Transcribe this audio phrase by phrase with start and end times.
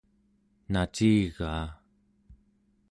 [0.71, 1.67] nacigaa